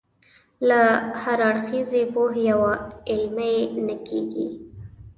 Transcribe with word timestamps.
له 0.67 0.81
هراړخیزې 1.21 2.03
پوهې 2.13 2.45
او 2.53 2.61
علمه 3.11 3.47
یې 3.55 3.63
نه 3.87 3.95
کېږي. 4.07 4.47